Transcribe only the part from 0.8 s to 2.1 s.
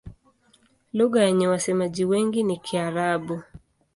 Lugha yenye wasemaji